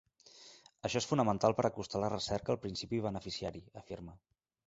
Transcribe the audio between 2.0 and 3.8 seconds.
la recerca al principal beneficiari,